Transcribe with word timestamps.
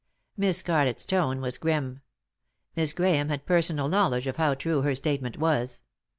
Miss 0.35 0.57
Scarlett's 0.57 1.05
tone 1.05 1.41
was 1.41 1.59
grim. 1.59 1.99
Miss 2.75 2.91
Grahame 2.91 3.29
had 3.29 3.45
personal 3.45 3.87
knowledge 3.87 4.25
of 4.25 4.37
how 4.37 4.55
true 4.55 4.81
her 4.81 4.95
statement 4.95 5.37
was. 5.37 5.83